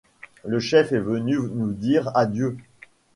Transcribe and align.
Le 0.45 0.59
chef 0.59 0.93
est 0.93 0.99
venu 0.99 1.37
nous 1.37 1.73
dire 1.73 2.09
adieu. 2.17 2.57